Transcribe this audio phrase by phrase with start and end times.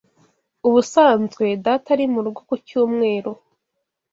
[0.67, 3.31] Ubusanzwe data ari murugo ku cyumweru.